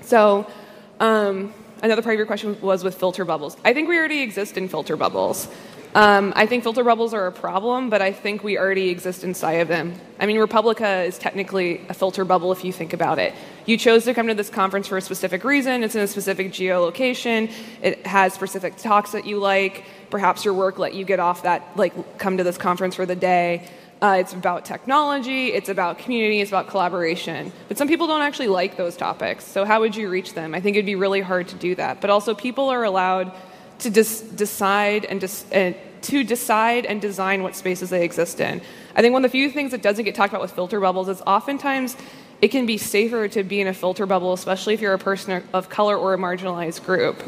[0.01, 0.51] So,
[0.99, 3.55] um, another part of your question was with filter bubbles.
[3.67, 5.47] I think we already exist in filter bubbles.
[5.93, 9.55] Um, I think filter bubbles are a problem, but I think we already exist inside
[9.55, 9.95] of them.
[10.21, 13.35] I mean, re:publica is technically a filter bubble if you think about it.
[13.67, 16.53] You chose to come to this conference for a specific reason, it's in a specific
[16.53, 17.51] geolocation,
[17.83, 21.77] it has specific talks that you like, perhaps your work let you get off that,
[21.77, 23.67] like, come to this conference for the day.
[24.01, 27.53] Uh, it's about technology, it's about community, it's about collaboration.
[27.67, 30.55] But some people don't actually like those topics, so how would you reach them?
[30.55, 32.01] I think it'd be really hard to do that.
[32.01, 33.33] But also, people are allowed
[33.81, 38.61] to dis- decide and dis- uh, to decide and design what spaces they exist in.
[38.95, 41.09] I think one of the few things that doesn't get talked about with filter bubbles
[41.09, 41.97] is oftentimes
[42.41, 45.43] it can be safer to be in a filter bubble, especially if you're a person
[45.53, 47.23] of color or a marginalized group.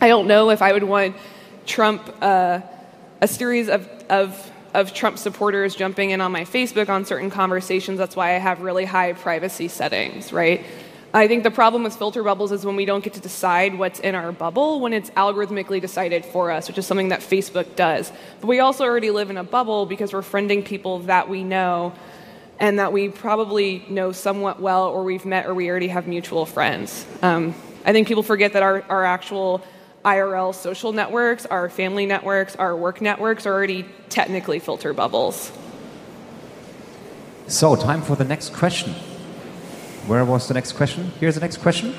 [0.00, 1.16] I don't know if I would want
[1.64, 2.60] Trump, uh,
[3.22, 7.98] a series of, of, of Trump supporters jumping in on my Facebook on certain conversations.
[7.98, 10.64] That's why I have really high privacy settings, right?
[11.16, 14.00] I think the problem with filter bubbles is when we don't get to decide what's
[14.00, 18.12] in our bubble when it's algorithmically decided for us, which is something that Facebook does.
[18.42, 21.94] But we also already live in a bubble because we're friending people that we know
[22.60, 26.44] and that we probably know somewhat well or we've met or we already have mutual
[26.44, 27.06] friends.
[27.22, 27.54] Um,
[27.86, 29.64] I think people forget that our, our actual
[30.04, 35.50] IRL social networks, our family networks, our work networks are already technically filter bubbles.
[37.46, 38.94] So, time for the next question.
[40.06, 41.12] Where was the next question?
[41.20, 41.94] Here's the next question.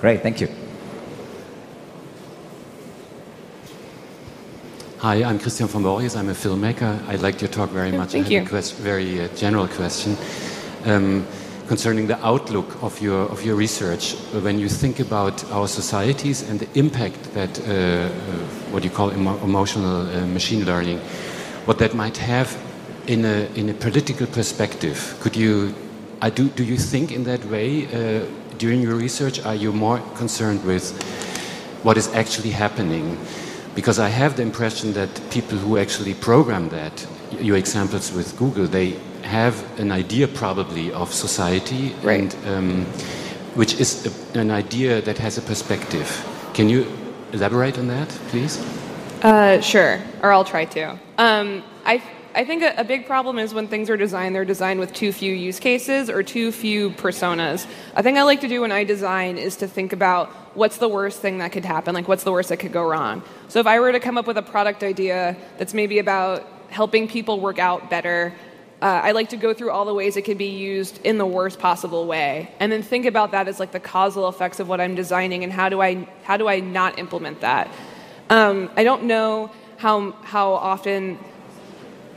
[0.00, 0.48] Great, thank you.
[4.98, 6.16] Hi, Hi, I'm Christian von Borries.
[6.16, 6.98] I'm a filmmaker.
[7.08, 8.10] I liked your talk very much.
[8.12, 8.38] Thank I you.
[8.40, 10.16] have a quest- very uh, general question
[10.84, 11.24] um,
[11.68, 14.14] concerning the outlook of your of your research.
[14.14, 18.08] Uh, When you think about our societies and the impact that uh, uh,
[18.72, 20.98] what you call emo- emotional uh, machine learning,
[21.66, 22.48] what that might have
[23.06, 25.72] in a in a political perspective, could you?
[26.20, 26.48] I do.
[26.48, 28.24] Do you think in that way uh,
[28.58, 29.44] during your research?
[29.44, 30.92] Are you more concerned with
[31.82, 33.16] what is actually happening.
[33.74, 37.06] Because I have the impression that people who actually program that,
[37.40, 42.20] your examples with Google, they have an idea probably of society, Right.
[42.20, 42.84] and um,
[43.54, 46.08] which is a, an idea that has a perspective.
[46.54, 46.86] Can you
[47.32, 48.58] elaborate on that, please?
[49.22, 50.98] Uh, sure, or I'll try to.
[51.18, 52.02] Um, I,
[52.38, 55.10] I think a, a big problem is when things are designed, they're designed with too
[55.10, 57.66] few use cases or too few personas.
[57.96, 60.88] A thing I like to do when I design is to think about what's the
[60.88, 63.24] worst thing that could happen, like what's the worst that could go wrong.
[63.48, 67.08] So if I were to come up with a product idea that's maybe about helping
[67.08, 68.32] people work out better,
[68.80, 71.26] uh, I like to go through all the ways it could be used in the
[71.26, 74.80] worst possible way, and then think about that as like the causal effects of what
[74.80, 77.68] I'm designing, and how do I how do I not implement that?
[78.30, 81.18] Um, I don't know how how often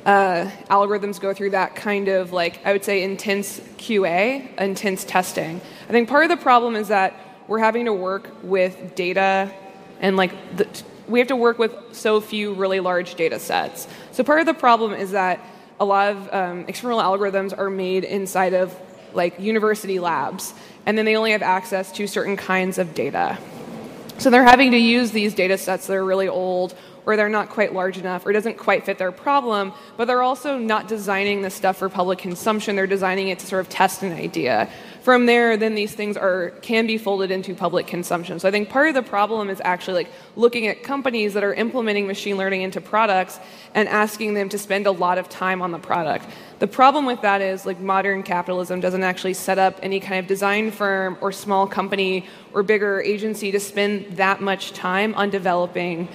[0.06, 5.62] uh, algorithms go through that kind of like I would say intense QA, intense testing.
[5.88, 7.14] I think part of the problem is that
[7.48, 9.54] we're having to work with data
[10.00, 10.68] and like the,
[11.08, 13.88] we have to work with so few really large data sets.
[14.12, 15.40] So part of the problem is that
[15.80, 18.76] a lot of um, algorithms are made inside of
[19.14, 20.54] like university labs,
[20.86, 23.38] and then they only have access to certain kinds of data.
[24.18, 27.50] So they're having to use these data sets that are really old or they're not
[27.50, 31.56] quite large enough or doesn't quite fit their problem, but they're also not designing this
[31.56, 32.76] stuff for public consumption.
[32.76, 34.70] They're designing it to sort of test an idea.
[35.02, 38.40] From there, then these things are can be folded into public consumption.
[38.40, 41.56] So I think part of the problem is actually like looking at companies that are
[41.56, 43.40] implementing machine learning into products
[43.74, 46.28] and asking them to spend a lot of time on the product.
[46.60, 50.28] The problem with that is like modern capitalism doesn't actually set up any kind of
[50.28, 56.08] design firm or small company or bigger agency to spend that much time on developing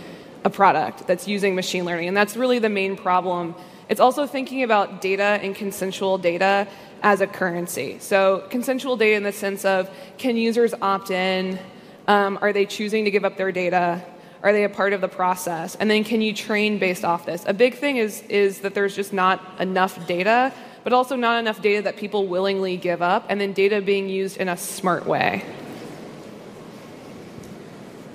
[0.46, 2.06] a product that's using machine learning.
[2.06, 3.56] And that's really the main problem.
[3.88, 6.68] It's also thinking about data and consensual data
[7.02, 7.98] as a currency.
[7.98, 11.58] So, consensual data in the sense of can users opt in?
[12.06, 14.02] Um, are they choosing to give up their data?
[14.44, 15.74] Are they a part of the process?
[15.74, 17.44] And then can you train based off this?
[17.46, 20.52] A big thing is, is that there's just not enough data,
[20.84, 24.36] but also not enough data that people willingly give up, and then data being used
[24.36, 25.44] in a smart way.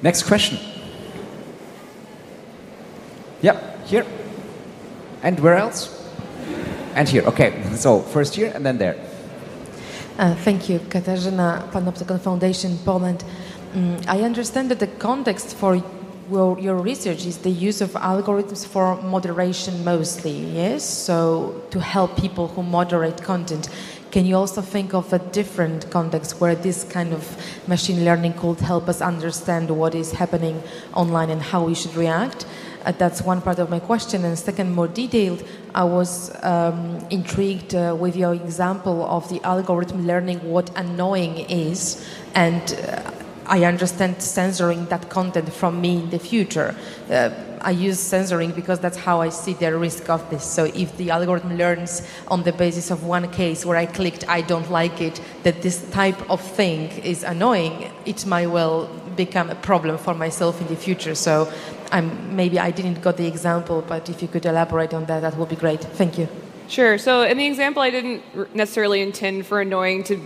[0.02, 0.58] Next question.
[3.42, 4.06] Yep, here.
[5.24, 5.90] And where else?
[6.96, 7.24] And here.
[7.24, 8.98] Okay, so first here and then there.
[10.18, 13.24] Uh, thank you, Katarzyna, Panoptykon Foundation, Poland.
[13.74, 15.82] Mm, I understand that the context for
[16.30, 20.84] your, your research is the use of algorithms for moderation mostly, yes?
[20.84, 23.70] So to help people who moderate content.
[24.12, 28.60] Can you also think of a different context where this kind of machine learning could
[28.60, 30.62] help us understand what is happening
[30.94, 32.46] online and how we should react?
[32.86, 34.26] Uh, that's one part of my question.
[34.26, 35.44] And second, more detailed,
[35.76, 42.04] I was um, intrigued uh, with your example of the algorithm learning what annoying is,
[42.36, 43.12] and uh,
[43.46, 46.76] I understand censoring that content from me in the future.
[47.10, 47.30] Uh,
[47.62, 50.44] I use censoring because that's how I see the risk of this.
[50.44, 54.42] So if the algorithm learns on the basis of one case where I clicked I
[54.42, 59.56] don't like it, that this type of thing is annoying, it might well become a
[59.56, 61.14] problem for myself in the future.
[61.14, 61.52] So
[61.92, 65.38] I'm, maybe I didn't got the example, but if you could elaborate on that, that
[65.38, 65.82] would be great.
[65.82, 66.28] Thank you.
[66.68, 66.98] Sure.
[66.98, 70.22] So in the example, I didn't necessarily intend for annoying to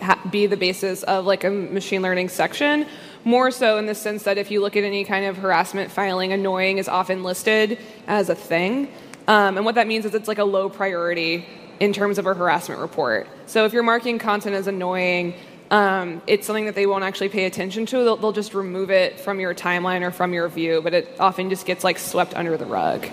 [0.00, 2.86] ha- be the basis of like a machine learning section.
[3.24, 6.32] More so in the sense that if you look at any kind of harassment filing,
[6.32, 8.88] annoying is often listed as a thing.
[9.28, 11.46] Um, and what that means is it's like a low priority
[11.80, 13.28] in terms of a harassment report.
[13.46, 15.34] So if you're marking content as annoying,
[15.70, 18.04] um, it's something that they won't actually pay attention to.
[18.04, 21.48] They'll, they'll just remove it from your timeline or from your view, but it often
[21.50, 23.06] just gets like swept under the rug.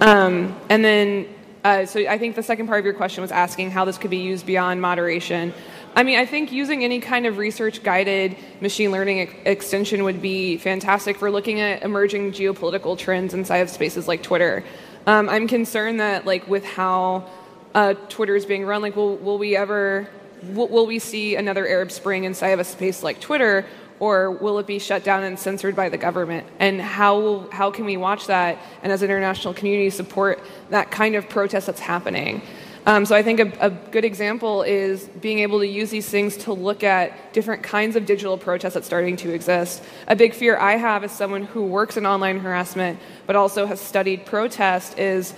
[0.00, 1.28] Um, and then,
[1.64, 4.10] uh, so I think the second part of your question was asking how this could
[4.10, 5.54] be used beyond moderation.
[5.94, 10.20] I mean, I think using any kind of research guided machine learning ex- extension would
[10.20, 14.62] be fantastic for looking at emerging geopolitical trends inside of spaces like Twitter.
[15.06, 17.30] Um, I'm concerned that, like, with how
[17.74, 20.06] uh, Twitter is being run, like, will, will we ever,
[20.42, 23.66] will, we see another Arab Spring inside of a space like Twitter,
[23.98, 26.46] or will it be shut down and censored by the government?
[26.58, 31.14] And how how can we watch that and as an international community support that kind
[31.14, 32.42] of protest that's happening?
[32.88, 36.36] Um, so I think a, a, good example is being able to use these things
[36.36, 39.82] to look at different kinds of digital protests that's starting to exist.
[40.06, 43.80] A big fear I have as someone who works in online harassment but also has
[43.80, 45.34] studied protest is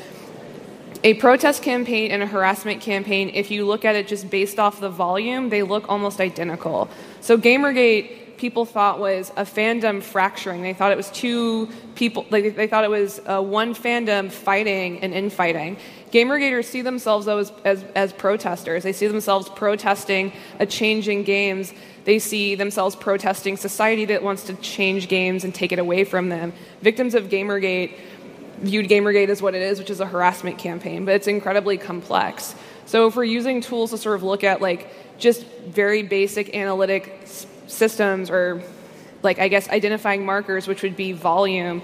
[1.05, 4.81] a protest campaign and a harassment campaign, if you look at it just based off
[4.81, 6.89] the volume, they look almost identical.
[7.21, 10.63] So Gamergate people thought was a fandom fracturing.
[10.63, 15.01] They thought it was two people, like they thought it was uh, one fandom fighting
[15.01, 15.77] and infighting.
[16.11, 18.83] Gamergaters see themselves though as, as, as protesters.
[18.83, 21.75] They see themselves protesting a change in games.
[22.05, 26.31] They see themselves protesting society that wants to change games and take it away from
[26.31, 26.55] them.
[26.81, 27.99] Victims of Gamergate
[28.61, 32.55] viewed Gamergate as what it is, which is a harassment campaign, but it's incredibly complex.
[32.87, 34.89] So if we're using tools to sort of look at like
[35.19, 37.23] just very basic analytic
[37.67, 38.63] systems or
[39.23, 41.83] like I guess identifying markers, which would be volume,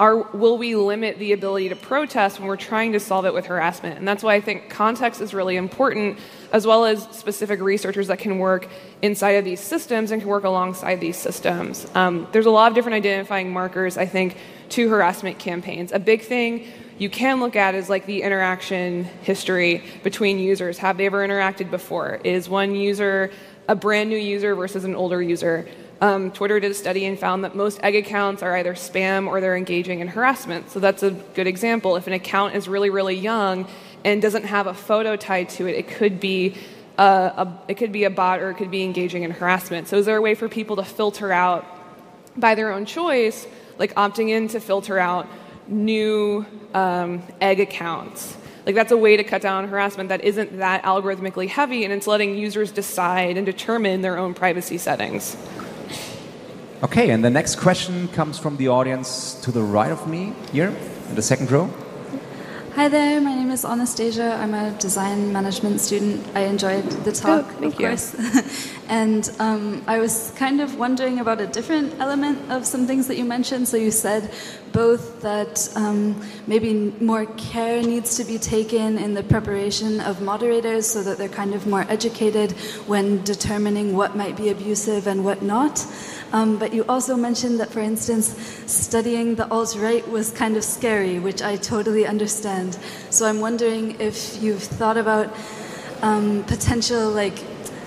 [0.00, 3.46] are, will we limit the ability to protest when we're trying to solve it with
[3.46, 3.98] harassment?
[3.98, 6.18] And that's why I think context is really important,
[6.52, 8.68] as well as specific researchers that can work
[9.02, 11.86] inside of these systems and can work alongside these systems.
[11.96, 14.36] Um, there's a lot of different identifying markers, I think,
[14.70, 15.92] to harassment campaigns.
[15.92, 16.66] A big thing
[16.98, 20.78] you can look at is like the interaction history between users.
[20.78, 22.20] Have they ever interacted before?
[22.24, 23.30] Is one user
[23.68, 25.68] a brand new user versus an older user?
[26.00, 29.40] Um, Twitter did a study and found that most egg accounts are either spam or
[29.40, 30.70] they're engaging in harassment.
[30.70, 31.96] So that's a good example.
[31.96, 33.68] If an account is really, really young
[34.04, 36.54] and doesn't have a photo tied to it, it could be
[36.98, 39.88] a, a, it could be a bot or it could be engaging in harassment.
[39.88, 41.66] So is there a way for people to filter out
[42.36, 43.46] by their own choice,
[43.78, 45.26] like opting in to filter out
[45.66, 48.36] new um, egg accounts?
[48.66, 52.06] Like that's a way to cut down harassment that isn't that algorithmically heavy, and it's
[52.06, 55.36] letting users decide and determine their own privacy settings.
[56.82, 60.68] Okay, and the next question comes from the audience to the right of me here
[61.08, 61.70] in the second row.
[62.74, 64.36] Hi there, my name is Anastasia.
[64.40, 66.24] I'm a design management student.
[66.34, 68.14] I enjoyed the talk, oh, of course.
[68.88, 73.16] and um, I was kind of wondering about a different element of some things that
[73.16, 73.66] you mentioned.
[73.66, 74.32] So you said
[74.72, 80.86] both that um, maybe more care needs to be taken in the preparation of moderators
[80.86, 82.52] so that they're kind of more educated
[82.86, 85.84] when determining what might be abusive and what not.
[86.32, 90.64] Um, but you also mentioned that, for instance, studying the alt right was kind of
[90.64, 92.78] scary, which I totally understand.
[93.10, 95.34] So I'm wondering if you've thought about
[96.02, 97.38] um, potential like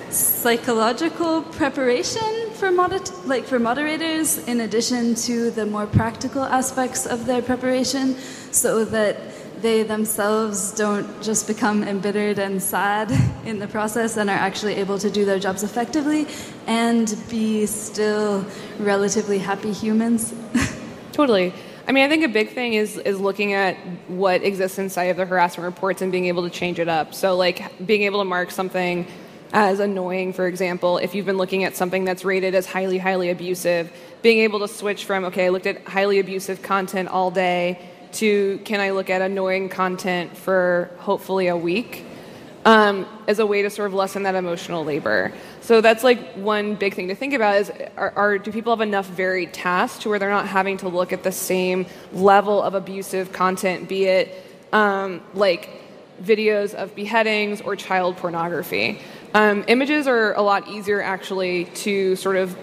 [0.10, 7.26] psychological preparation for moder- like for moderators in addition to the more practical aspects of
[7.26, 8.16] their preparation
[8.52, 9.31] so that
[9.62, 13.12] they themselves don't just become embittered and sad
[13.46, 16.28] in the process and are actually able to do their jobs effectively
[16.68, 18.46] and be still
[18.80, 20.34] relatively happy humans.
[21.12, 21.54] totally.
[21.88, 23.76] I mean, I think a big thing is is looking at
[24.08, 27.14] what exists inside of the harassment reports and being able to change it up.
[27.14, 29.08] So, like being able to mark something
[29.52, 33.30] as annoying, for example, if you've been looking at something that's rated as highly, highly
[33.30, 33.92] abusive,
[34.22, 38.60] being able to switch from okay, I looked at highly abusive content all day to
[38.60, 42.06] can I look at annoying content for hopefully a week
[42.66, 45.32] um, as a way to sort of lessen that emotional labor.
[45.62, 48.82] So that's like one big thing to think about is are, are, do people have
[48.82, 52.76] enough varied tasks to where they're not having to look at the same level of
[52.76, 55.70] abusive content, be it um, like
[56.22, 59.00] videos of beheadings or child pornography.
[59.34, 62.56] Um, images are a lot easier actually to sort of,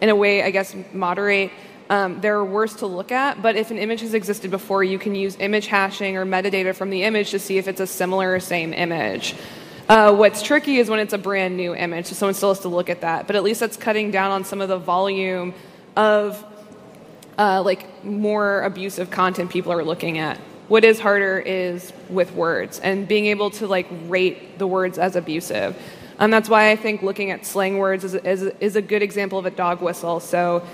[0.00, 1.52] in a way, I guess, moderate
[1.90, 5.14] um, they're worse to look at, but if an image has existed before, you can
[5.14, 8.40] use image hashing or metadata from the image to see if it's a similar or
[8.40, 9.34] same image.
[9.88, 12.68] Uh, what's tricky is when it's a brand new image, so someone still has to
[12.68, 13.26] look at that.
[13.26, 15.54] But at least that's cutting down on some of the volume
[15.96, 16.44] of
[17.38, 20.36] uh, like more abusive content people are looking at.
[20.68, 25.16] What is harder is with words and being able to like rate the words as
[25.16, 25.80] abusive.
[26.18, 29.38] And that's why I think looking at slang words is, is, is a good example
[29.38, 30.20] of a dog whistle.
[30.20, 30.66] So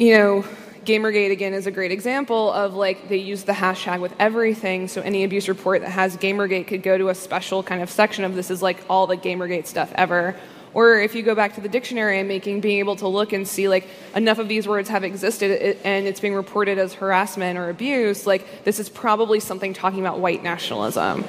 [0.00, 0.44] you know,
[0.86, 4.88] Gamergate again is a great example of like they use the hashtag with everything.
[4.88, 8.24] So any abuse report that has Gamergate could go to a special kind of section
[8.24, 10.34] of this is like all the Gamergate stuff ever.
[10.72, 13.46] Or if you go back to the dictionary I'm making, being able to look and
[13.46, 17.68] see like enough of these words have existed and it's being reported as harassment or
[17.68, 21.26] abuse, like this is probably something talking about white nationalism.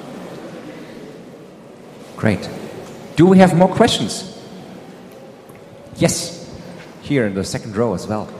[2.16, 2.48] Great.
[3.16, 4.42] Do we have more questions?
[5.96, 6.50] Yes,
[7.02, 8.32] here in the second row as well.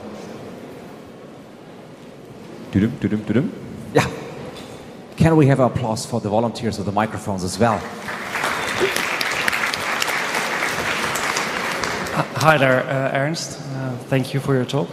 [2.73, 3.49] Dudum, dudum, dudum.
[3.93, 4.09] Yeah.
[5.15, 7.77] Can we have applause for the volunteers of the microphones as well?
[12.41, 13.59] Hi there, uh, Ernst.
[13.61, 14.89] Uh, thank you for your talk.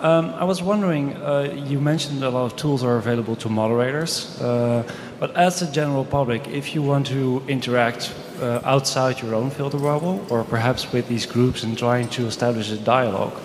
[0.00, 4.40] Um, I was wondering, uh, you mentioned a lot of tools are available to moderators,
[4.40, 4.82] uh,
[5.20, 9.78] but as a general public, if you want to interact uh, outside your own filter
[9.78, 13.40] bubble, or perhaps with these groups and trying to establish a dialogue,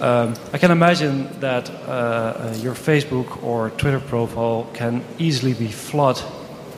[0.00, 5.68] um, I can imagine that uh, uh, your Facebook or Twitter profile can easily be
[5.68, 6.24] flooded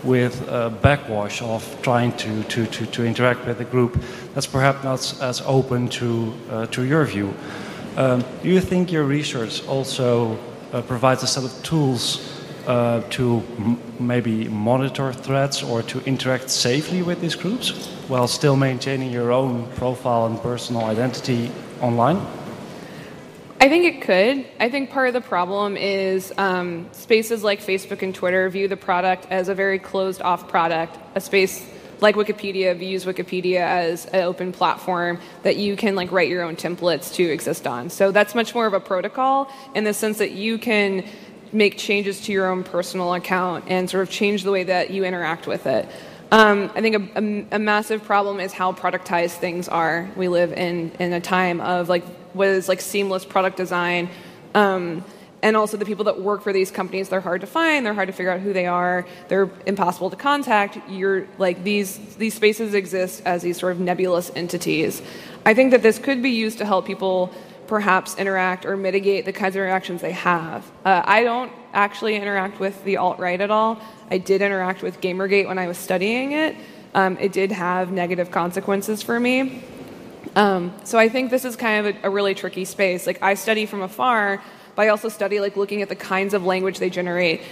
[0.02, 4.02] with a backwash of trying to, to, to, to interact with a group
[4.34, 7.32] that's perhaps not as open to, uh, to your view.
[7.96, 10.36] Um, do you think your research also
[10.72, 12.28] uh, provides a set of tools
[12.66, 13.42] uh, to
[14.00, 19.66] maybe monitor threats or to interact safely with these groups while still maintaining your own
[19.76, 22.20] profile and personal identity online?
[23.62, 24.44] I think it could.
[24.58, 28.76] I think part of the problem is um, spaces like Facebook and Twitter view the
[28.76, 31.64] product as a very closed off product, a space
[32.00, 36.56] like Wikipedia views Wikipedia as an open platform that you can like write your own
[36.56, 37.88] templates to exist on.
[37.88, 41.06] So that's much more of a protocol in the sense that you can
[41.52, 45.04] make changes to your own personal account and sort of change the way that you
[45.04, 45.88] interact with it.
[46.32, 50.10] Um, I think a, a, a, massive problem is how productized things are.
[50.16, 54.08] We live in, in a time of like what is like seamless product design.
[54.54, 55.04] Um,
[55.42, 58.06] and also the people that work for these companies they're hard to find they're hard
[58.06, 60.78] to figure out who they are they're impossible to contact.
[60.88, 65.02] You're like these these spaces exist as these sort of nebulous entities.
[65.44, 67.32] I think that this could be used to help people
[67.66, 70.70] perhaps interact or mitigate the kinds of interactions they have.
[70.84, 73.80] Uh, i don't actually interact with the alt-right at all.
[74.10, 76.54] I did interact with gamergate when i was studying it.
[76.94, 79.64] Um, it did have negative consequences for me
[80.36, 83.34] um, so i think this is kind of a, a really tricky space like i
[83.34, 84.42] study from afar
[84.74, 87.42] but I also study like looking at the kinds of language they generate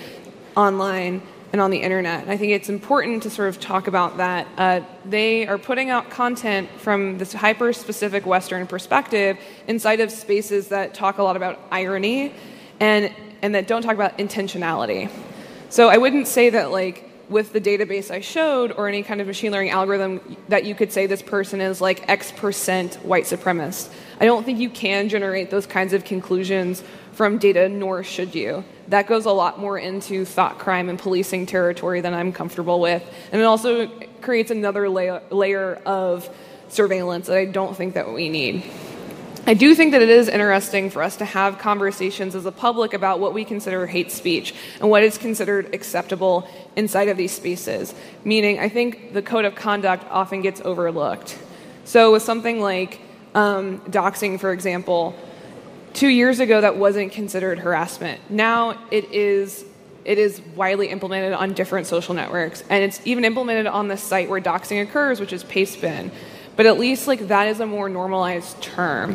[0.56, 2.22] online and on the internet.
[2.22, 4.46] And I think it's important to sort of talk about that.
[4.56, 10.68] Uh, they are putting out content from this hyper specific Western perspective inside of spaces
[10.68, 12.32] that talk a lot about irony
[12.78, 13.12] and,
[13.42, 15.10] and that don't talk about intentionality.
[15.70, 19.26] So I wouldn't say that, like, with the database I showed or any kind of
[19.26, 23.90] machine learning algorithm, that you could say this person is like X percent white supremacist.
[24.20, 28.64] I don't think you can generate those kinds of conclusions from data, nor should you.
[28.88, 33.02] That goes a lot more into thought crime and policing territory than I'm comfortable with.
[33.32, 33.86] And it also
[34.20, 36.28] creates another layer, layer of
[36.68, 38.64] surveillance that I don't think that we need.
[39.50, 42.94] I do think that it is interesting for us to have conversations as a public
[42.94, 47.92] about what we consider hate speech and what is considered acceptable inside of these spaces.
[48.22, 51.36] Meaning, I think the code of conduct often gets overlooked.
[51.82, 53.00] So, with something like
[53.34, 55.16] um, doxing, for example,
[55.94, 58.20] two years ago that wasn't considered harassment.
[58.30, 59.64] Now it is
[60.04, 64.30] it is widely implemented on different social networks and it's even implemented on the site
[64.30, 66.10] where doxing occurs which is pastebin
[66.56, 69.14] but at least like that is a more normalized term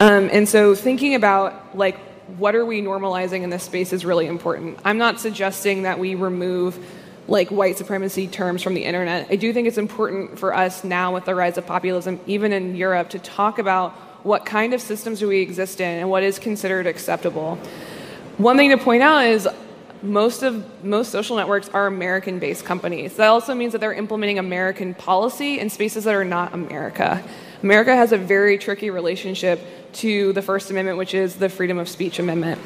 [0.00, 1.98] um, and so thinking about like
[2.38, 6.14] what are we normalizing in this space is really important i'm not suggesting that we
[6.14, 6.78] remove
[7.28, 11.14] like white supremacy terms from the internet i do think it's important for us now
[11.14, 13.92] with the rise of populism even in europe to talk about
[14.26, 17.56] what kind of systems do we exist in and what is considered acceptable.
[18.38, 19.48] One thing to point out is
[20.02, 23.14] most of most social networks are American based companies.
[23.16, 27.22] That also means that they're implementing American policy in spaces that are not America.
[27.62, 29.60] America has a very tricky relationship
[29.96, 32.60] to the First Amendment, which is the freedom of speech amendment.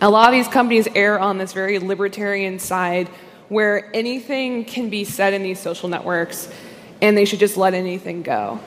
[0.00, 3.08] A lot of these companies err on this very libertarian side
[3.48, 6.52] where anything can be said in these social networks
[7.00, 8.60] and they should just let anything go.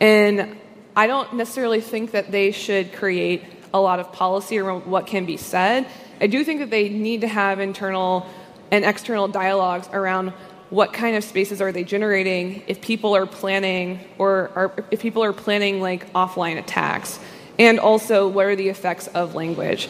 [0.00, 0.56] And
[0.96, 5.24] I don't necessarily think that they should create a lot of policy around what can
[5.24, 5.86] be said.
[6.20, 8.28] I do think that they need to have internal
[8.70, 10.32] and external dialogues around
[10.70, 15.22] what kind of spaces are they generating if people are planning or are, if people
[15.22, 17.18] are planning like offline attacks
[17.58, 19.88] and also what are the effects of language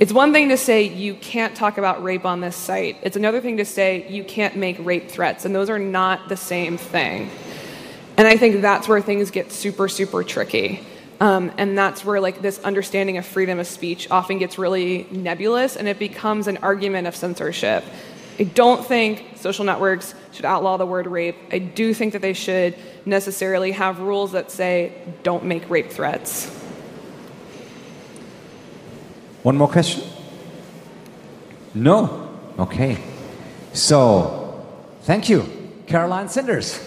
[0.00, 3.40] it's one thing to say you can't talk about rape on this site it's another
[3.40, 7.30] thing to say you can't make rape threats and those are not the same thing
[8.16, 10.80] and I think that's where things get super, super tricky.
[11.20, 15.76] Um, and that's where like this understanding of freedom of speech often gets really nebulous
[15.76, 17.84] and it becomes an argument of censorship.
[18.38, 21.36] I don't think social networks should outlaw the word rape.
[21.50, 22.74] I do think that they should
[23.04, 26.46] necessarily have rules that say don't make rape threats.
[29.42, 30.08] One more question?
[31.74, 32.30] No?
[32.58, 32.98] Okay.
[33.72, 34.64] So,
[35.02, 35.44] thank you,
[35.86, 36.78] Caroline Sinders.